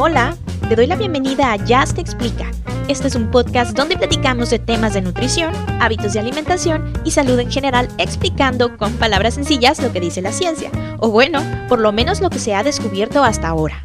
Hola, 0.00 0.36
te 0.68 0.76
doy 0.76 0.86
la 0.86 0.94
bienvenida 0.94 1.50
a 1.50 1.56
Jazz 1.56 1.92
Te 1.92 2.00
Explica. 2.00 2.48
Este 2.86 3.08
es 3.08 3.16
un 3.16 3.32
podcast 3.32 3.76
donde 3.76 3.96
platicamos 3.96 4.48
de 4.48 4.60
temas 4.60 4.94
de 4.94 5.00
nutrición, 5.00 5.52
hábitos 5.80 6.12
de 6.12 6.20
alimentación 6.20 6.92
y 7.04 7.10
salud 7.10 7.36
en 7.40 7.50
general, 7.50 7.88
explicando 7.98 8.76
con 8.76 8.92
palabras 8.92 9.34
sencillas 9.34 9.82
lo 9.82 9.92
que 9.92 9.98
dice 9.98 10.22
la 10.22 10.30
ciencia, 10.30 10.70
o 11.00 11.10
bueno, 11.10 11.42
por 11.68 11.80
lo 11.80 11.90
menos 11.90 12.20
lo 12.20 12.30
que 12.30 12.38
se 12.38 12.54
ha 12.54 12.62
descubierto 12.62 13.24
hasta 13.24 13.48
ahora. 13.48 13.82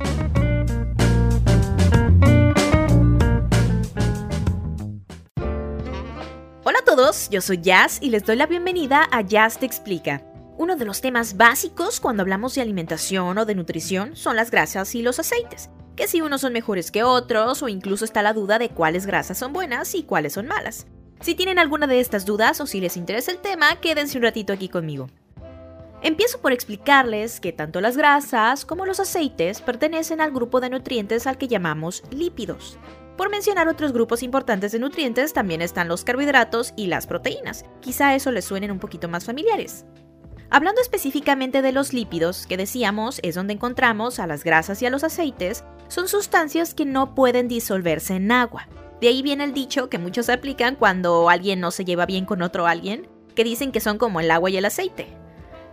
Hola 6.64 6.78
a 6.80 6.86
todos, 6.86 7.28
yo 7.32 7.42
soy 7.42 7.58
Jazz 7.60 7.98
y 8.02 8.12
les 8.12 8.24
doy 8.24 8.36
la 8.36 8.46
bienvenida 8.46 9.08
a 9.12 9.22
Jazz 9.22 9.58
Te 9.58 9.66
Explica. 9.66 10.22
Uno 10.60 10.76
de 10.76 10.86
los 10.86 11.02
temas 11.02 11.38
básicos 11.38 12.00
cuando 12.00 12.22
hablamos 12.22 12.54
de 12.54 12.62
alimentación 12.62 13.36
o 13.36 13.46
de 13.46 13.56
nutrición 13.56 14.16
son 14.16 14.36
las 14.36 14.52
grasas 14.52 14.94
y 14.94 15.02
los 15.02 15.18
aceites 15.18 15.72
que 15.96 16.08
si 16.08 16.22
unos 16.22 16.42
son 16.42 16.54
mejores 16.54 16.92
que 16.92 17.04
otros 17.04 17.64
o 17.64 17.70
incluso 17.70 18.06
está 18.06 18.22
la 18.22 18.34
duda 18.34 18.60
de 18.60 18.70
cuáles 18.70 19.06
grasas 19.06 19.38
son 19.38 19.54
buenas 19.54 19.96
y 19.96 20.04
cuáles 20.04 20.34
son 20.34 20.48
malas. 20.48 20.88
Si 21.22 21.36
tienen 21.36 21.60
alguna 21.60 21.88
de 21.88 22.00
estas 22.00 22.26
dudas 22.26 22.60
o 22.60 22.68
si 22.68 22.82
les 22.82 22.98
interesa 22.98 23.32
el 23.32 23.38
tema, 23.38 23.80
quédense 23.80 24.18
un 24.18 24.24
ratito 24.24 24.52
aquí 24.52 24.68
conmigo. 24.70 25.08
Empiezo 26.02 26.42
por 26.42 26.52
explicarles 26.52 27.40
que 27.40 27.54
tanto 27.54 27.80
las 27.80 27.96
grasas 27.96 28.66
como 28.66 28.86
los 28.86 29.00
aceites 29.00 29.62
pertenecen 29.62 30.20
al 30.20 30.32
grupo 30.32 30.60
de 30.60 30.70
nutrientes 30.70 31.28
al 31.28 31.38
que 31.38 31.48
llamamos 31.48 32.04
lípidos. 32.12 32.78
Por 33.16 33.30
mencionar 33.30 33.70
otros 33.70 33.94
grupos 33.94 34.22
importantes 34.22 34.74
de 34.74 34.80
nutrientes, 34.80 35.32
también 35.32 35.62
están 35.62 35.88
los 35.88 36.04
carbohidratos 36.04 36.74
y 36.76 36.88
las 36.88 37.08
proteínas. 37.08 37.64
Quizá 37.80 38.16
eso 38.16 38.32
les 38.32 38.44
suenen 38.44 38.72
un 38.72 38.80
poquito 38.80 39.08
más 39.08 39.24
familiares. 39.24 39.86
Hablando 40.50 40.82
específicamente 40.82 41.62
de 41.62 41.72
los 41.72 41.94
lípidos, 41.94 42.48
que 42.48 42.58
decíamos 42.58 43.20
es 43.24 43.36
donde 43.36 43.54
encontramos 43.54 44.20
a 44.20 44.28
las 44.28 44.44
grasas 44.44 44.82
y 44.82 44.86
a 44.86 44.90
los 44.90 45.04
aceites, 45.04 45.64
son 45.88 46.08
sustancias 46.08 46.74
que 46.74 46.86
no 46.86 47.16
pueden 47.16 47.48
disolverse 47.48 48.16
en 48.16 48.32
agua. 48.32 48.68
De 49.02 49.10
ahí 49.10 49.22
viene 49.22 49.44
el 49.44 49.54
dicho 49.54 49.90
que 49.90 49.98
muchos 49.98 50.30
aplican 50.30 50.76
cuando 50.76 51.30
alguien 51.30 51.60
no 51.60 51.72
se 51.72 51.86
lleva 51.86 52.06
bien 52.06 52.26
con 52.26 52.42
otro 52.42 52.68
alguien, 52.68 53.08
que 53.36 53.44
dicen 53.44 53.72
que 53.72 53.80
son 53.80 53.98
como 53.98 54.20
el 54.20 54.32
agua 54.32 54.50
y 54.50 54.58
el 54.58 54.66
aceite. 54.66 55.08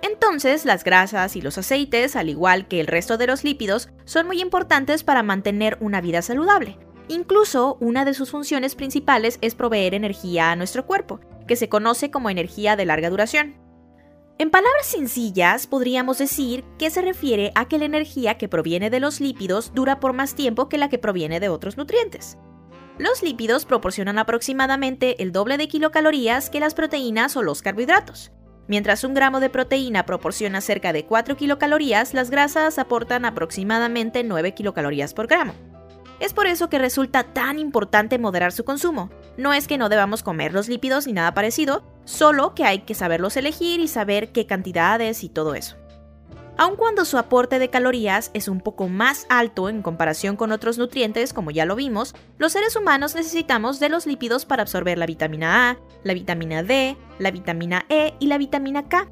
Entonces, 0.02 0.64
las 0.64 0.82
grasas 0.82 1.36
y 1.36 1.40
los 1.40 1.58
aceites, 1.58 2.16
al 2.16 2.28
igual 2.28 2.66
que 2.66 2.80
el 2.80 2.86
resto 2.86 3.18
de 3.18 3.26
los 3.26 3.44
lípidos, 3.44 3.90
son 4.04 4.26
muy 4.26 4.40
importantes 4.40 5.04
para 5.04 5.22
mantener 5.22 5.76
una 5.80 6.00
vida 6.00 6.22
saludable. 6.22 6.78
Incluso, 7.08 7.76
una 7.80 8.04
de 8.04 8.14
sus 8.14 8.30
funciones 8.30 8.74
principales 8.74 9.38
es 9.42 9.54
proveer 9.54 9.94
energía 9.94 10.50
a 10.50 10.56
nuestro 10.56 10.86
cuerpo, 10.86 11.20
que 11.46 11.56
se 11.56 11.68
conoce 11.68 12.10
como 12.10 12.30
energía 12.30 12.76
de 12.76 12.86
larga 12.86 13.10
duración. 13.10 13.59
En 14.41 14.48
palabras 14.48 14.86
sencillas, 14.86 15.66
podríamos 15.66 16.16
decir 16.16 16.64
que 16.78 16.88
se 16.88 17.02
refiere 17.02 17.52
a 17.55 17.69
que 17.69 17.77
la 17.77 17.84
energía 17.84 18.38
que 18.38 18.48
proviene 18.48 18.88
de 18.88 18.98
los 18.98 19.20
lípidos 19.20 19.74
dura 19.74 20.00
por 20.00 20.14
más 20.14 20.34
tiempo 20.34 20.66
que 20.70 20.78
la 20.78 20.88
que 20.88 20.97
proviene 20.97 21.41
de 21.41 21.50
otros 21.50 21.77
nutrientes. 21.77 22.38
Los 22.97 23.22
lípidos 23.22 23.66
proporcionan 23.66 24.19
aproximadamente 24.19 25.22
el 25.22 25.30
doble 25.30 25.58
de 25.58 25.69
kilocalorías 25.69 26.48
que 26.48 26.58
las 26.58 26.72
proteínas 26.72 27.36
o 27.36 27.42
los 27.42 27.60
carbohidratos. 27.60 28.32
Mientras 28.66 29.05
un 29.05 29.12
gramo 29.12 29.41
de 29.41 29.50
proteína 29.50 30.06
proporciona 30.06 30.62
cerca 30.62 30.94
de 30.94 31.04
4 31.04 31.36
kilocalorías, 31.36 32.14
las 32.14 32.30
grasas 32.30 32.78
aportan 32.78 33.27
aproximadamente 33.27 34.25
9 34.25 34.54
kilocalorías 34.54 35.12
por 35.12 35.27
gramo. 35.27 35.52
Es 36.19 36.32
por 36.32 36.47
eso 36.47 36.70
que 36.70 36.78
resulta 36.78 37.25
tan 37.25 37.58
importante 37.58 38.19
moderar 38.19 38.52
su 38.52 38.64
consumo. 38.64 39.10
No 39.41 39.55
es 39.55 39.66
que 39.66 39.78
no 39.78 39.88
debamos 39.88 40.22
comer 40.22 40.52
los 40.52 40.69
lípidos 40.69 41.06
ni 41.06 41.14
nada 41.14 41.33
parecido, 41.33 41.83
solo 42.05 42.55
que 42.55 42.64
hay 42.64 42.80
que 42.80 42.92
saberlos 42.92 43.38
elegir 43.38 43.80
y 43.80 43.88
saber 43.88 44.32
qué 44.32 44.44
cantidades 44.44 45.24
y 45.24 45.30
todo 45.30 45.55
eso. 45.55 45.77
Aun 46.58 46.77
cuando 46.77 47.06
su 47.06 47.16
aporte 47.16 47.58
de 47.58 47.70
calorías 47.70 48.30
es 48.34 48.48
un 48.48 48.60
poco 48.60 48.88
más 48.88 49.24
alto 49.30 49.70
en 49.70 49.80
comparación 49.80 50.36
con 50.36 50.52
otros 50.52 50.77
nutrientes, 50.77 51.32
como 51.32 51.50
ya 51.50 51.64
lo 51.64 51.74
vimos, 51.74 52.14
los 52.36 52.52
seres 52.52 52.77
humanos 52.77 53.14
necesitamos 53.14 53.80
de 53.80 53.88
los 53.88 54.05
lípidos 54.05 54.44
para 54.44 54.60
absorber 54.60 54.98
la 54.98 55.06
vitamina 55.06 55.70
A, 55.70 55.78
la 56.04 56.12
vitamina 56.12 56.62
D, 56.62 56.98
la 57.19 57.31
vitamina 57.31 57.87
E 57.88 58.12
y 58.19 58.26
la 58.26 58.37
vitamina 58.37 58.91
K. 58.91 59.09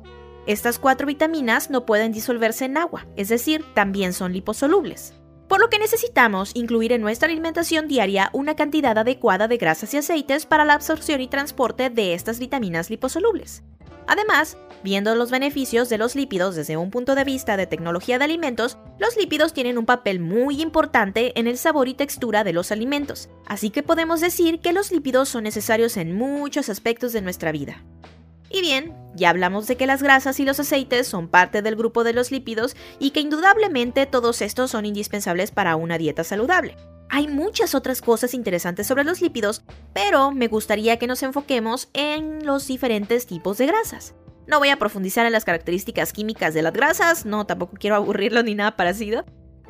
Estas 0.47 0.79
cuatro 0.79 1.07
vitaminas 1.07 1.71
no 1.71 1.87
pueden 1.87 2.13
disolverse 2.13 2.67
en 2.67 2.77
agua, 2.77 3.07
es 3.17 3.31
decir, 3.31 3.65
también 3.73 4.13
son 4.13 4.35
liposolubles 4.35 5.18
por 5.49 5.61
lo 5.61 5.71
que 5.71 5.79
necesitamos 5.79 6.51
incluir 6.55 6.93
en 6.93 7.01
nuestra 7.01 7.29
alimentación 7.29 7.89
diaria 7.89 8.31
una 8.33 8.55
cantidad 8.55 8.97
adecuada 8.97 9.49
de 9.49 9.57
grasas 9.57 9.93
y 9.95 9.97
aceites 9.97 10.47
para 10.47 10.65
la 10.65 10.75
absorción 10.75 11.21
y 11.21 11.29
transporte 11.29 11.91
de 11.91 12.15
estas 12.15 12.39
vitaminas 12.39 12.91
liposolubles. 12.91 13.63
Además, 14.07 14.57
viendo 14.83 15.15
los 15.15 15.31
beneficios 15.31 15.91
de 15.91 15.99
los 15.99 16.17
lípidos 16.17 16.57
desde 16.57 16.79
un 16.79 16.91
punto 16.91 17.15
de 17.15 17.25
vista 17.25 17.59
de 17.59 17.67
tecnología 17.67 18.19
de 18.19 18.25
alimentos, 18.25 18.79
los 18.99 19.17
lípidos 19.17 19.53
tienen 19.53 19.77
un 19.77 19.85
papel 19.85 20.19
muy 20.19 20.63
importante 20.63 21.39
en 21.39 21.47
el 21.47 21.59
sabor 21.59 21.89
y 21.89 21.95
textura 21.95 22.43
de 22.43 22.55
los 22.55 22.73
alimentos, 22.73 23.29
así 23.47 23.69
que 23.69 23.83
podemos 23.83 24.21
decir 24.21 24.61
que 24.61 24.73
los 24.73 24.93
lípidos 24.93 25.29
son 25.29 25.45
necesarios 25.45 25.99
en 25.99 26.17
muchos 26.17 26.71
aspectos 26.71 27.13
de 27.13 27.21
nuestra 27.21 27.53
vida. 27.53 27.85
Y 28.51 28.63
bien, 28.63 28.95
ya 29.19 29.31
hablamos 29.31 29.67
de 29.67 29.77
que 29.77 29.87
las 29.87 30.03
grasas 30.03 30.41
y 30.41 30.45
los 30.45 30.61
aceites 30.61 31.07
son 31.07 31.29
parte 31.29 31.61
del 31.61 31.77
grupo 31.77 32.05
de 32.05 32.13
los 32.15 32.31
lípidos 32.31 32.77
y 32.99 33.11
que 33.11 33.21
indudablemente 33.21 34.07
todos 34.07 34.41
estos 34.41 34.71
son 34.71 34.87
indispensables 34.87 35.51
para 35.51 35.77
una 35.77 35.99
dieta 35.99 36.25
saludable. 36.25 36.77
Hay 37.11 37.27
muchas 37.29 37.75
otras 37.75 38.01
cosas 38.01 38.35
interesantes 38.35 38.87
sobre 38.87 39.05
los 39.05 39.21
lípidos, 39.21 39.63
pero 39.93 40.31
me 40.31 40.49
gustaría 40.49 40.99
que 40.99 41.07
nos 41.07 41.23
enfoquemos 41.23 41.89
en 41.95 42.45
los 42.45 42.67
diferentes 42.67 43.27
tipos 43.27 43.59
de 43.59 43.67
grasas. 43.67 44.15
No 44.47 44.59
voy 44.59 44.71
a 44.71 44.79
profundizar 44.79 45.27
en 45.27 45.33
las 45.33 45.45
características 45.45 46.13
químicas 46.13 46.55
de 46.55 46.63
las 46.63 46.73
grasas, 46.73 47.27
no 47.27 47.47
tampoco 47.47 47.77
quiero 47.79 47.97
aburrirlo 47.97 48.43
ni 48.43 48.55
nada 48.55 48.77
parecido, 48.77 49.25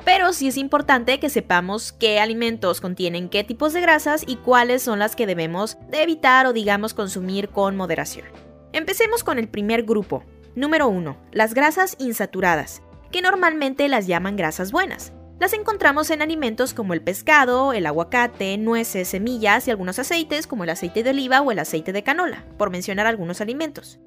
pero 0.05 0.33
sí 0.33 0.47
es 0.47 0.57
importante 0.57 1.19
que 1.19 1.29
sepamos 1.29 1.91
qué 1.91 2.19
alimentos 2.19 2.81
contienen 2.81 3.29
qué 3.29 3.43
tipos 3.43 3.73
de 3.73 3.81
grasas 3.81 4.23
y 4.25 4.37
cuáles 4.37 4.81
son 4.81 4.99
las 4.99 5.15
que 5.15 5.27
debemos 5.27 5.77
de 5.89 6.03
evitar 6.03 6.45
o 6.45 6.53
digamos 6.53 6.93
consumir 6.93 7.49
con 7.49 7.75
moderación. 7.75 8.25
Empecemos 8.71 9.23
con 9.23 9.39
el 9.39 9.47
primer 9.47 9.81
grupo. 9.81 10.23
Número 10.53 10.87
1. 10.87 11.17
Las 11.31 11.55
grasas 11.55 11.95
insaturadas, 11.97 12.83
que 13.11 13.23
normalmente 13.23 13.87
las 13.87 14.05
llaman 14.05 14.35
grasas 14.35 14.71
buenas. 14.71 15.11
Las 15.39 15.53
encontramos 15.53 16.11
en 16.11 16.21
alimentos 16.21 16.75
como 16.75 16.93
el 16.93 17.01
pescado, 17.01 17.73
el 17.73 17.87
aguacate, 17.87 18.57
nueces, 18.59 19.07
semillas 19.07 19.67
y 19.67 19.71
algunos 19.71 19.97
aceites 19.97 20.45
como 20.45 20.65
el 20.65 20.69
aceite 20.69 21.01
de 21.01 21.09
oliva 21.09 21.41
o 21.41 21.51
el 21.51 21.57
aceite 21.57 21.93
de 21.93 22.03
canola, 22.03 22.45
por 22.59 22.69
mencionar 22.69 23.07
algunos 23.07 23.41
alimentos. 23.41 23.99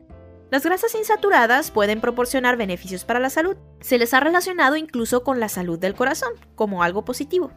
Las 0.50 0.64
grasas 0.64 0.94
insaturadas 0.94 1.72
pueden 1.72 2.00
proporcionar 2.00 2.56
beneficios 2.56 3.04
para 3.04 3.18
la 3.18 3.30
salud. 3.30 3.56
Se 3.80 3.98
les 3.98 4.14
ha 4.14 4.20
relacionado 4.20 4.76
incluso 4.76 5.24
con 5.24 5.40
la 5.40 5.48
salud 5.48 5.78
del 5.78 5.94
corazón, 5.94 6.34
como 6.54 6.84
algo 6.84 7.04
positivo. 7.04 7.50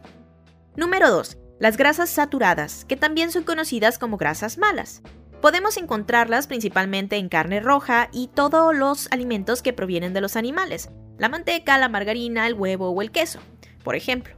Número 0.74 1.08
2. 1.08 1.38
Las 1.60 1.76
grasas 1.76 2.10
saturadas, 2.10 2.84
que 2.84 2.96
también 2.96 3.30
son 3.30 3.44
conocidas 3.44 3.98
como 3.98 4.16
grasas 4.16 4.58
malas. 4.58 5.02
Podemos 5.46 5.76
encontrarlas 5.76 6.48
principalmente 6.48 7.18
en 7.18 7.28
carne 7.28 7.60
roja 7.60 8.08
y 8.10 8.26
todos 8.26 8.74
los 8.74 9.06
alimentos 9.12 9.62
que 9.62 9.72
provienen 9.72 10.12
de 10.12 10.20
los 10.20 10.34
animales, 10.34 10.90
la 11.18 11.28
manteca, 11.28 11.78
la 11.78 11.88
margarina, 11.88 12.48
el 12.48 12.54
huevo 12.54 12.90
o 12.90 13.00
el 13.00 13.12
queso, 13.12 13.38
por 13.84 13.94
ejemplo. 13.94 14.34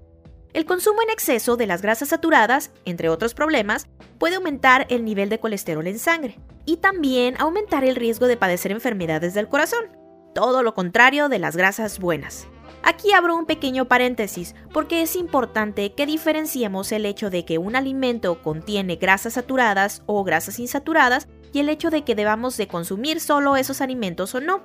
El 0.52 0.66
consumo 0.66 1.00
en 1.00 1.08
exceso 1.08 1.56
de 1.56 1.66
las 1.66 1.80
grasas 1.80 2.10
saturadas, 2.10 2.72
entre 2.84 3.08
otros 3.08 3.32
problemas, 3.32 3.86
puede 4.18 4.36
aumentar 4.36 4.84
el 4.90 5.02
nivel 5.02 5.30
de 5.30 5.40
colesterol 5.40 5.86
en 5.86 5.98
sangre 5.98 6.38
y 6.66 6.76
también 6.76 7.36
aumentar 7.40 7.84
el 7.84 7.96
riesgo 7.96 8.26
de 8.26 8.36
padecer 8.36 8.70
enfermedades 8.70 9.32
del 9.32 9.48
corazón, 9.48 9.86
todo 10.34 10.62
lo 10.62 10.74
contrario 10.74 11.30
de 11.30 11.38
las 11.38 11.56
grasas 11.56 12.00
buenas. 12.00 12.46
Aquí 12.82 13.12
abro 13.12 13.36
un 13.36 13.46
pequeño 13.46 13.86
paréntesis 13.86 14.54
porque 14.72 15.02
es 15.02 15.16
importante 15.16 15.94
que 15.94 16.06
diferenciemos 16.06 16.92
el 16.92 17.06
hecho 17.06 17.30
de 17.30 17.44
que 17.44 17.58
un 17.58 17.76
alimento 17.76 18.42
contiene 18.42 18.96
grasas 18.96 19.34
saturadas 19.34 20.02
o 20.06 20.24
grasas 20.24 20.58
insaturadas 20.58 21.28
y 21.52 21.60
el 21.60 21.68
hecho 21.68 21.90
de 21.90 22.04
que 22.04 22.14
debamos 22.14 22.56
de 22.56 22.68
consumir 22.68 23.20
solo 23.20 23.56
esos 23.56 23.80
alimentos 23.80 24.34
o 24.34 24.40
no. 24.40 24.62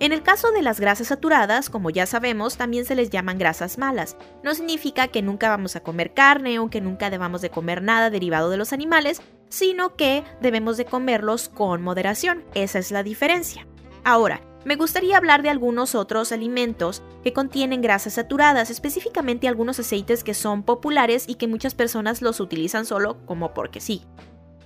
En 0.00 0.10
el 0.10 0.24
caso 0.24 0.50
de 0.50 0.62
las 0.62 0.80
grasas 0.80 1.06
saturadas, 1.06 1.70
como 1.70 1.90
ya 1.90 2.06
sabemos, 2.06 2.56
también 2.56 2.84
se 2.84 2.96
les 2.96 3.10
llaman 3.10 3.38
grasas 3.38 3.78
malas. 3.78 4.16
No 4.42 4.52
significa 4.54 5.06
que 5.08 5.22
nunca 5.22 5.48
vamos 5.48 5.76
a 5.76 5.80
comer 5.80 6.12
carne 6.12 6.58
o 6.58 6.70
que 6.70 6.80
nunca 6.80 7.08
debamos 7.08 7.40
de 7.40 7.50
comer 7.50 7.82
nada 7.82 8.10
derivado 8.10 8.50
de 8.50 8.56
los 8.56 8.72
animales, 8.72 9.22
sino 9.48 9.94
que 9.94 10.24
debemos 10.40 10.76
de 10.76 10.86
comerlos 10.86 11.48
con 11.48 11.82
moderación. 11.82 12.42
Esa 12.54 12.80
es 12.80 12.90
la 12.90 13.04
diferencia. 13.04 13.68
Ahora, 14.02 14.40
me 14.64 14.76
gustaría 14.76 15.16
hablar 15.16 15.42
de 15.42 15.50
algunos 15.50 15.94
otros 15.94 16.30
alimentos 16.32 17.02
que 17.24 17.32
contienen 17.32 17.82
grasas 17.82 18.14
saturadas, 18.14 18.70
específicamente 18.70 19.48
algunos 19.48 19.78
aceites 19.80 20.22
que 20.22 20.34
son 20.34 20.62
populares 20.62 21.24
y 21.26 21.34
que 21.34 21.48
muchas 21.48 21.74
personas 21.74 22.22
los 22.22 22.40
utilizan 22.40 22.86
solo 22.86 23.16
como 23.26 23.54
porque 23.54 23.80
sí. 23.80 24.02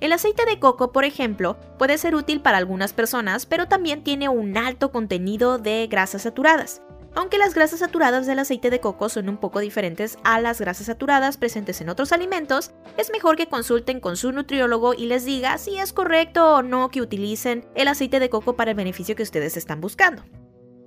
El 0.00 0.12
aceite 0.12 0.44
de 0.44 0.58
coco, 0.58 0.92
por 0.92 1.04
ejemplo, 1.04 1.56
puede 1.78 1.96
ser 1.96 2.14
útil 2.14 2.42
para 2.42 2.58
algunas 2.58 2.92
personas, 2.92 3.46
pero 3.46 3.66
también 3.66 4.04
tiene 4.04 4.28
un 4.28 4.58
alto 4.58 4.92
contenido 4.92 5.56
de 5.58 5.86
grasas 5.86 6.22
saturadas. 6.22 6.82
Aunque 7.16 7.38
las 7.38 7.54
grasas 7.54 7.78
saturadas 7.78 8.26
del 8.26 8.38
aceite 8.38 8.68
de 8.68 8.80
coco 8.80 9.08
son 9.08 9.30
un 9.30 9.38
poco 9.38 9.60
diferentes 9.60 10.18
a 10.22 10.38
las 10.38 10.60
grasas 10.60 10.86
saturadas 10.86 11.38
presentes 11.38 11.80
en 11.80 11.88
otros 11.88 12.12
alimentos, 12.12 12.72
es 12.98 13.10
mejor 13.10 13.36
que 13.36 13.48
consulten 13.48 14.00
con 14.00 14.18
su 14.18 14.32
nutriólogo 14.32 14.92
y 14.92 15.06
les 15.06 15.24
diga 15.24 15.56
si 15.56 15.78
es 15.78 15.94
correcto 15.94 16.56
o 16.56 16.62
no 16.62 16.90
que 16.90 17.00
utilicen 17.00 17.66
el 17.74 17.88
aceite 17.88 18.20
de 18.20 18.28
coco 18.28 18.54
para 18.54 18.72
el 18.72 18.76
beneficio 18.76 19.16
que 19.16 19.22
ustedes 19.22 19.56
están 19.56 19.80
buscando. 19.80 20.24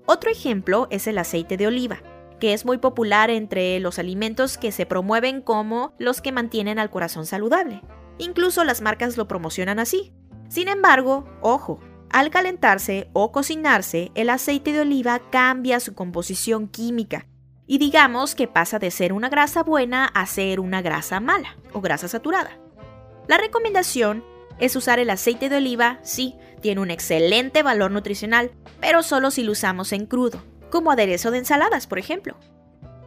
Otro 0.06 0.30
ejemplo 0.30 0.88
es 0.92 1.08
el 1.08 1.18
aceite 1.18 1.58
de 1.58 1.66
oliva, 1.66 2.04
que 2.40 2.54
es 2.54 2.64
muy 2.64 2.78
popular 2.78 3.32
entre 3.32 3.80
los 3.80 3.98
alimentos 3.98 4.60
que 4.60 4.72
se 4.72 4.86
promueven 4.86 5.42
como 5.42 5.96
los 5.98 6.22
que 6.22 6.32
mantienen 6.32 6.78
al 6.78 6.92
corazón 6.92 7.26
saludable. 7.26 7.82
Incluso 8.20 8.64
las 8.64 8.82
marcas 8.82 9.18
lo 9.18 9.28
promocionan 9.28 9.80
así. 9.80 10.14
Sin 10.48 10.68
embargo, 10.68 11.28
ojo, 11.42 11.80
al 12.12 12.30
calentarse 12.30 13.10
o 13.14 13.32
cocinarse, 13.32 14.12
el 14.16 14.30
aceite 14.30 14.74
de 14.74 14.82
oliva 14.82 15.20
cambia 15.32 15.80
su 15.80 15.94
composición 15.94 16.68
química 16.68 17.28
y 17.68 17.78
digamos 17.78 18.34
que 18.34 18.48
pasa 18.48 18.80
de 18.80 18.90
ser 18.90 19.14
una 19.14 19.30
grasa 19.30 19.62
buena 19.62 20.06
a 20.06 20.26
ser 20.26 20.60
una 20.60 20.82
grasa 20.82 21.20
mala 21.20 21.56
o 21.72 21.82
grasa 21.82 22.08
saturada. 22.08 22.58
La 23.28 23.38
recomendación 23.38 24.24
es 24.58 24.76
usar 24.76 24.98
el 24.98 25.12
aceite 25.12 25.50
de 25.50 25.58
oliva, 25.58 26.00
sí, 26.02 26.36
tiene 26.62 26.82
un 26.82 26.90
excelente 26.90 27.62
valor 27.62 27.92
nutricional, 27.92 28.52
pero 28.82 29.04
solo 29.04 29.30
si 29.30 29.44
lo 29.44 29.52
usamos 29.52 29.94
en 29.94 30.08
crudo, 30.08 30.42
como 30.72 30.92
aderezo 30.92 31.30
de 31.30 31.38
ensaladas, 31.38 31.86
por 31.86 32.00
ejemplo. 32.00 32.36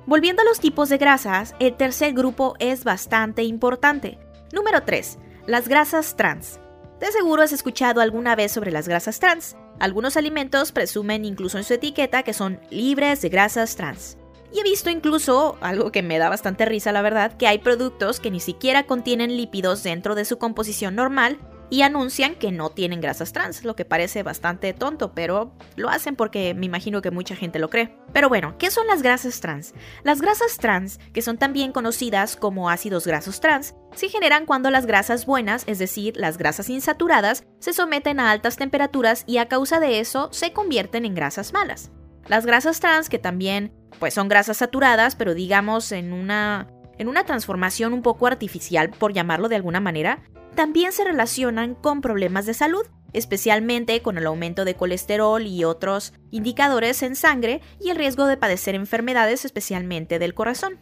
Volviendo 0.06 0.42
a 0.42 0.44
los 0.44 0.60
tipos 0.60 0.88
de 0.88 0.98
grasas, 0.98 1.54
el 1.58 1.76
tercer 1.76 2.12
grupo 2.14 2.54
es 2.60 2.84
bastante 2.84 3.42
importante. 3.42 4.18
Número 4.52 4.82
3. 4.82 5.18
Las 5.46 5.68
grasas 5.68 6.16
trans. 6.16 6.61
De 7.02 7.10
seguro 7.10 7.42
has 7.42 7.50
escuchado 7.50 8.00
alguna 8.00 8.36
vez 8.36 8.52
sobre 8.52 8.70
las 8.70 8.86
grasas 8.86 9.18
trans. 9.18 9.56
Algunos 9.80 10.16
alimentos 10.16 10.70
presumen 10.70 11.24
incluso 11.24 11.58
en 11.58 11.64
su 11.64 11.74
etiqueta 11.74 12.22
que 12.22 12.32
son 12.32 12.60
libres 12.70 13.20
de 13.22 13.28
grasas 13.28 13.74
trans. 13.74 14.16
Y 14.52 14.60
he 14.60 14.62
visto 14.62 14.88
incluso, 14.88 15.58
algo 15.60 15.90
que 15.90 16.04
me 16.04 16.18
da 16.18 16.28
bastante 16.28 16.64
risa 16.64 16.92
la 16.92 17.02
verdad, 17.02 17.36
que 17.36 17.48
hay 17.48 17.58
productos 17.58 18.20
que 18.20 18.30
ni 18.30 18.38
siquiera 18.38 18.84
contienen 18.84 19.36
lípidos 19.36 19.82
dentro 19.82 20.14
de 20.14 20.24
su 20.24 20.38
composición 20.38 20.94
normal 20.94 21.40
y 21.72 21.80
anuncian 21.80 22.34
que 22.34 22.52
no 22.52 22.68
tienen 22.68 23.00
grasas 23.00 23.32
trans, 23.32 23.64
lo 23.64 23.74
que 23.74 23.86
parece 23.86 24.22
bastante 24.22 24.74
tonto, 24.74 25.14
pero 25.14 25.54
lo 25.74 25.88
hacen 25.88 26.16
porque 26.16 26.52
me 26.52 26.66
imagino 26.66 27.00
que 27.00 27.10
mucha 27.10 27.34
gente 27.34 27.58
lo 27.58 27.70
cree. 27.70 27.96
Pero 28.12 28.28
bueno, 28.28 28.56
¿qué 28.58 28.70
son 28.70 28.86
las 28.86 29.00
grasas 29.00 29.40
trans? 29.40 29.72
Las 30.04 30.20
grasas 30.20 30.58
trans, 30.58 30.98
que 31.14 31.22
son 31.22 31.38
también 31.38 31.72
conocidas 31.72 32.36
como 32.36 32.68
ácidos 32.68 33.06
grasos 33.06 33.40
trans, 33.40 33.74
se 33.94 34.10
generan 34.10 34.44
cuando 34.44 34.70
las 34.70 34.84
grasas 34.84 35.24
buenas, 35.24 35.64
es 35.66 35.78
decir, 35.78 36.14
las 36.18 36.36
grasas 36.36 36.68
insaturadas, 36.68 37.46
se 37.58 37.72
someten 37.72 38.20
a 38.20 38.32
altas 38.32 38.56
temperaturas 38.56 39.24
y 39.26 39.38
a 39.38 39.48
causa 39.48 39.80
de 39.80 39.98
eso 39.98 40.28
se 40.30 40.52
convierten 40.52 41.06
en 41.06 41.14
grasas 41.14 41.54
malas. 41.54 41.90
Las 42.26 42.44
grasas 42.44 42.80
trans, 42.80 43.08
que 43.08 43.18
también 43.18 43.72
pues 43.98 44.12
son 44.12 44.28
grasas 44.28 44.58
saturadas, 44.58 45.16
pero 45.16 45.32
digamos 45.32 45.90
en 45.92 46.12
una, 46.12 46.68
en 46.98 47.08
una 47.08 47.24
transformación 47.24 47.94
un 47.94 48.02
poco 48.02 48.26
artificial, 48.26 48.90
por 48.90 49.14
llamarlo 49.14 49.48
de 49.48 49.56
alguna 49.56 49.80
manera, 49.80 50.22
también 50.54 50.92
se 50.92 51.04
relacionan 51.04 51.74
con 51.74 52.00
problemas 52.00 52.46
de 52.46 52.54
salud, 52.54 52.86
especialmente 53.12 54.00
con 54.02 54.18
el 54.18 54.26
aumento 54.26 54.64
de 54.64 54.74
colesterol 54.74 55.46
y 55.46 55.64
otros 55.64 56.12
indicadores 56.30 57.02
en 57.02 57.16
sangre 57.16 57.60
y 57.80 57.90
el 57.90 57.96
riesgo 57.96 58.26
de 58.26 58.36
padecer 58.36 58.74
enfermedades, 58.74 59.44
especialmente 59.44 60.18
del 60.18 60.34
corazón. 60.34 60.78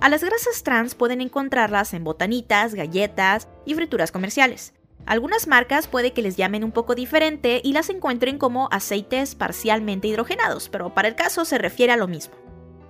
A 0.00 0.08
las 0.08 0.24
grasas 0.24 0.62
trans 0.62 0.94
pueden 0.94 1.20
encontrarlas 1.20 1.92
en 1.92 2.04
botanitas, 2.04 2.74
galletas 2.74 3.48
y 3.66 3.74
frituras 3.74 4.12
comerciales. 4.12 4.72
Algunas 5.06 5.46
marcas 5.46 5.88
puede 5.88 6.12
que 6.12 6.22
les 6.22 6.36
llamen 6.36 6.64
un 6.64 6.72
poco 6.72 6.94
diferente 6.94 7.60
y 7.62 7.72
las 7.72 7.90
encuentren 7.90 8.38
como 8.38 8.68
aceites 8.70 9.34
parcialmente 9.34 10.08
hidrogenados, 10.08 10.68
pero 10.68 10.94
para 10.94 11.08
el 11.08 11.16
caso 11.16 11.44
se 11.44 11.58
refiere 11.58 11.92
a 11.92 11.96
lo 11.96 12.06
mismo. 12.06 12.34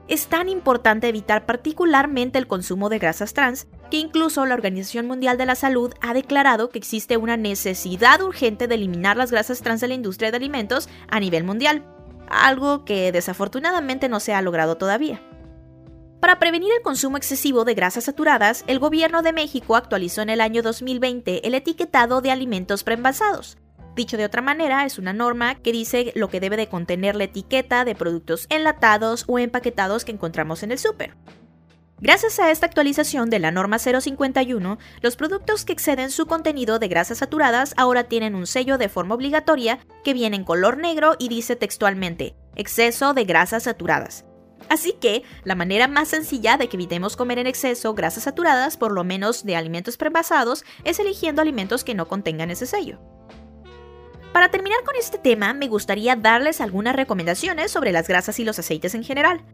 Es 0.09 0.27
tan 0.27 0.49
importante 0.49 1.09
evitar 1.09 1.47
particularmente 1.47 2.39
el 2.39 2.49
consumo 2.49 2.89
de 2.89 2.99
grasas 2.99 3.33
trans 3.33 3.69
que 3.91 3.99
incluso 3.99 4.47
la 4.47 4.55
Organización 4.55 5.07
Mundial 5.07 5.37
de 5.37 5.47
la 5.47 5.55
Salud 5.55 5.93
ha 6.01 6.15
declarado 6.15 6.71
que 6.71 6.79
existe 6.79 7.17
una 7.17 7.37
necesidad 7.37 8.23
urgente 8.23 8.69
de 8.69 8.77
eliminar 8.77 9.17
las 9.17 9.31
grasas 9.31 9.61
trans 9.63 9.81
de 9.81 9.89
la 9.89 9.95
industria 9.95 10.31
de 10.31 10.37
alimentos 10.37 10.89
a 11.09 11.21
nivel 11.21 11.45
mundial, 11.45 11.85
algo 12.29 12.85
que 12.85 13.13
desafortunadamente 13.13 14.09
no 14.09 14.21
se 14.21 14.33
ha 14.33 14.43
logrado 14.43 14.77
todavía. 14.77 15.21
Para 16.21 16.39
prevenir 16.39 16.71
el 16.77 16.83
consumo 16.83 17.17
excesivo 17.17 17.65
de 17.65 17.75
grasas 17.75 18.05
saturadas, 18.05 18.63
el 18.67 18.79
gobierno 18.79 19.23
de 19.23 19.33
México 19.33 19.75
actualizó 19.75 20.21
en 20.23 20.31
el 20.31 20.41
año 20.41 20.63
2020 20.63 21.47
el 21.47 21.55
etiquetado 21.55 22.21
de 22.21 22.31
alimentos 22.31 22.85
preenvasados. 22.85 23.57
Dicho 23.97 24.17
de 24.17 24.27
otra 24.27 24.43
manera, 24.43 24.85
es 24.85 24.99
una 24.99 25.13
norma 25.13 25.57
que 25.57 25.73
dice 25.73 26.13
lo 26.15 26.29
que 26.29 26.41
debe 26.41 26.57
de 26.57 26.69
contener 26.69 27.17
la 27.17 27.25
etiqueta 27.25 27.85
de 27.85 27.95
productos 27.95 28.47
enlatados 28.51 29.25
o 29.27 29.39
empaquetados 29.39 30.05
que 30.05 30.13
encontramos 30.13 30.63
en 30.63 30.73
el 30.73 30.79
súper. 30.79 31.17
Gracias 32.03 32.41
a 32.41 32.51
esta 32.51 32.65
actualización 32.65 33.29
de 33.29 33.39
la 33.39 33.51
norma 33.51 33.79
051, 33.79 34.79
los 35.03 35.17
productos 35.17 35.67
que 35.67 35.75
exceden 35.75 36.11
su 36.11 36.27
contenido 36.27 36.79
de 36.79 36.89
grasas 36.89 37.19
saturadas 37.19 37.75
ahora 37.77 38.05
tienen 38.05 38.35
un 38.35 38.47
sello 38.47 38.79
de 38.79 38.89
forma 38.89 39.15
obligatoria 39.15 39.81
que 40.03 40.15
viene 40.15 40.37
en 40.37 40.45
color 40.45 40.79
negro 40.79 41.17
y 41.19 41.29
dice 41.29 41.57
textualmente, 41.57 42.35
exceso 42.57 43.13
de 43.13 43.25
grasas 43.25 43.65
saturadas. 43.65 44.25
Así 44.71 44.95
que 44.95 45.25
la 45.45 45.55
manera 45.55 45.89
más 45.89 46.09
sencilla 46.09 46.57
de 46.57 46.71
que 46.71 46.79
evitemos 46.79 47.19
comer 47.19 47.39
en 47.39 47.47
exceso 47.47 47.93
grasas 47.93 48.23
saturadas, 48.23 48.79
por 48.79 48.93
lo 48.93 49.05
menos 49.05 49.45
de 49.45 49.57
alimentos 49.57 49.99
preenvasados, 49.99 50.65
es 50.85 51.01
eligiendo 51.01 51.43
alimentos 51.43 51.85
que 51.85 51.95
no 51.95 52.09
contengan 52.09 52.51
ese 52.51 52.65
sello. 52.65 52.99
Para 54.33 54.51
terminar 54.51 54.79
con 54.87 54.97
este 54.97 55.19
tema, 55.19 55.53
me 55.53 55.69
gustaría 55.69 56.17
darles 56.17 56.63
algunas 56.63 56.97
recomendaciones 56.97 57.71
sobre 57.71 57.93
las 57.93 58.09
grasas 58.09 58.39
y 58.39 58.45
los 58.45 58.59
aceites 58.59 58.95
en 58.95 59.05
general. 59.05 59.45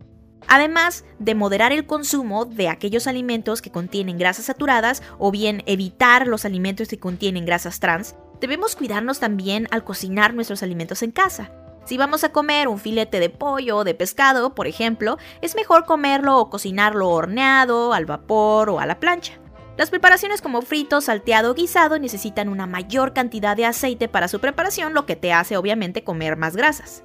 Además 0.48 1.04
de 1.18 1.34
moderar 1.34 1.72
el 1.72 1.86
consumo 1.86 2.44
de 2.44 2.68
aquellos 2.68 3.06
alimentos 3.06 3.62
que 3.62 3.70
contienen 3.70 4.18
grasas 4.18 4.46
saturadas 4.46 5.02
o 5.18 5.30
bien 5.30 5.62
evitar 5.66 6.26
los 6.26 6.44
alimentos 6.44 6.88
que 6.88 6.98
contienen 6.98 7.46
grasas 7.46 7.80
trans, 7.80 8.14
debemos 8.40 8.76
cuidarnos 8.76 9.18
también 9.18 9.66
al 9.70 9.84
cocinar 9.84 10.34
nuestros 10.34 10.62
alimentos 10.62 11.02
en 11.02 11.10
casa. 11.10 11.50
Si 11.84 11.96
vamos 11.96 12.24
a 12.24 12.32
comer 12.32 12.66
un 12.66 12.78
filete 12.78 13.20
de 13.20 13.30
pollo 13.30 13.78
o 13.78 13.84
de 13.84 13.94
pescado, 13.94 14.54
por 14.54 14.66
ejemplo, 14.66 15.18
es 15.40 15.54
mejor 15.54 15.84
comerlo 15.84 16.38
o 16.38 16.50
cocinarlo 16.50 17.08
horneado, 17.10 17.92
al 17.92 18.06
vapor 18.06 18.70
o 18.70 18.80
a 18.80 18.86
la 18.86 18.98
plancha. 18.98 19.34
Las 19.76 19.90
preparaciones 19.90 20.40
como 20.40 20.62
frito, 20.62 21.00
salteado 21.00 21.50
o 21.50 21.54
guisado 21.54 21.98
necesitan 21.98 22.48
una 22.48 22.66
mayor 22.66 23.12
cantidad 23.12 23.56
de 23.56 23.66
aceite 23.66 24.08
para 24.08 24.26
su 24.26 24.40
preparación, 24.40 24.94
lo 24.94 25.06
que 25.06 25.16
te 25.16 25.32
hace 25.32 25.56
obviamente 25.56 26.02
comer 26.02 26.36
más 26.36 26.56
grasas. 26.56 27.04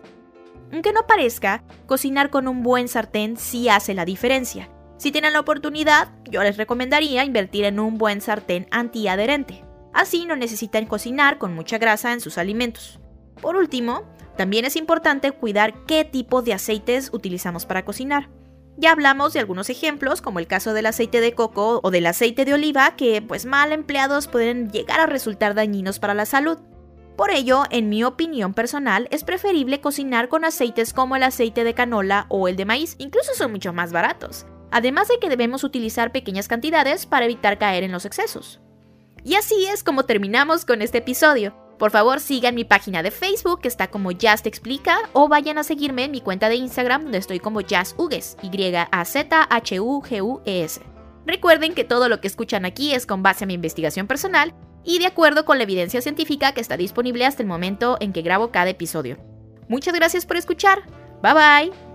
Aunque 0.71 0.93
no 0.93 1.05
parezca, 1.05 1.63
cocinar 1.85 2.29
con 2.29 2.47
un 2.47 2.63
buen 2.63 2.87
sartén 2.87 3.37
sí 3.37 3.69
hace 3.69 3.93
la 3.93 4.05
diferencia. 4.05 4.69
Si 4.97 5.11
tienen 5.11 5.33
la 5.33 5.39
oportunidad, 5.39 6.09
yo 6.29 6.43
les 6.43 6.57
recomendaría 6.57 7.25
invertir 7.25 7.65
en 7.65 7.79
un 7.79 7.97
buen 7.97 8.21
sartén 8.21 8.67
antiadherente. 8.71 9.65
Así 9.93 10.25
no 10.25 10.35
necesitan 10.35 10.85
cocinar 10.85 11.37
con 11.37 11.53
mucha 11.53 11.77
grasa 11.77 12.13
en 12.13 12.21
sus 12.21 12.37
alimentos. 12.37 12.99
Por 13.41 13.55
último, 13.55 14.03
también 14.37 14.65
es 14.65 14.75
importante 14.75 15.31
cuidar 15.31 15.85
qué 15.85 16.05
tipo 16.05 16.41
de 16.41 16.53
aceites 16.53 17.09
utilizamos 17.11 17.65
para 17.65 17.83
cocinar. 17.83 18.29
Ya 18.77 18.91
hablamos 18.91 19.33
de 19.33 19.39
algunos 19.39 19.69
ejemplos, 19.69 20.21
como 20.21 20.39
el 20.39 20.47
caso 20.47 20.73
del 20.73 20.85
aceite 20.85 21.19
de 21.19 21.33
coco 21.33 21.81
o 21.83 21.91
del 21.91 22.05
aceite 22.05 22.45
de 22.45 22.53
oliva, 22.53 22.95
que 22.95 23.21
pues 23.21 23.45
mal 23.45 23.73
empleados 23.73 24.27
pueden 24.27 24.71
llegar 24.71 24.99
a 24.99 25.05
resultar 25.05 25.53
dañinos 25.53 25.99
para 25.99 26.13
la 26.13 26.25
salud. 26.25 26.57
Por 27.21 27.29
ello, 27.29 27.65
en 27.69 27.87
mi 27.87 28.03
opinión 28.03 28.55
personal, 28.55 29.07
es 29.11 29.23
preferible 29.23 29.79
cocinar 29.79 30.27
con 30.27 30.43
aceites 30.43 30.91
como 30.91 31.15
el 31.15 31.21
aceite 31.21 31.63
de 31.63 31.75
canola 31.75 32.25
o 32.29 32.47
el 32.47 32.55
de 32.55 32.65
maíz, 32.65 32.95
incluso 32.97 33.35
son 33.35 33.51
mucho 33.51 33.73
más 33.73 33.91
baratos. 33.91 34.47
Además 34.71 35.07
de 35.07 35.19
que 35.19 35.29
debemos 35.29 35.63
utilizar 35.63 36.11
pequeñas 36.11 36.47
cantidades 36.47 37.05
para 37.05 37.25
evitar 37.25 37.59
caer 37.59 37.83
en 37.83 37.91
los 37.91 38.05
excesos. 38.05 38.59
Y 39.23 39.35
así 39.35 39.67
es 39.67 39.83
como 39.83 40.05
terminamos 40.05 40.65
con 40.65 40.81
este 40.81 40.97
episodio. 40.97 41.55
Por 41.77 41.91
favor, 41.91 42.19
sigan 42.21 42.55
mi 42.55 42.65
página 42.65 43.03
de 43.03 43.11
Facebook, 43.11 43.61
que 43.61 43.67
está 43.67 43.91
como 43.91 44.11
Jazz 44.11 44.43
Explica, 44.47 44.97
o 45.13 45.27
vayan 45.27 45.59
a 45.59 45.63
seguirme 45.63 46.05
en 46.05 46.11
mi 46.11 46.21
cuenta 46.21 46.49
de 46.49 46.55
Instagram, 46.55 47.03
donde 47.03 47.19
estoy 47.19 47.39
como 47.39 47.61
Jazz 47.61 47.95
Y-A-Z-H-U-G-U-E-S. 48.41 49.21
Recuerden 51.27 51.75
que 51.75 51.83
todo 51.83 52.09
lo 52.09 52.19
que 52.19 52.25
escuchan 52.25 52.65
aquí 52.65 52.95
es 52.95 53.05
con 53.05 53.21
base 53.21 53.43
a 53.43 53.47
mi 53.47 53.53
investigación 53.53 54.07
personal 54.07 54.55
y 54.83 54.99
de 54.99 55.05
acuerdo 55.05 55.45
con 55.45 55.57
la 55.57 55.63
evidencia 55.63 56.01
científica 56.01 56.53
que 56.53 56.61
está 56.61 56.77
disponible 56.77 57.25
hasta 57.25 57.43
el 57.43 57.47
momento 57.47 57.97
en 57.99 58.13
que 58.13 58.21
grabo 58.21 58.51
cada 58.51 58.69
episodio. 58.69 59.17
Muchas 59.67 59.93
gracias 59.93 60.25
por 60.25 60.37
escuchar. 60.37 60.83
Bye 61.21 61.33
bye. 61.33 61.90